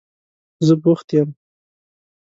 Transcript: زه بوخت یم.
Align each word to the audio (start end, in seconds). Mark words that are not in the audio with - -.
زه 0.67 0.73
بوخت 0.83 1.07
یم. 1.15 1.29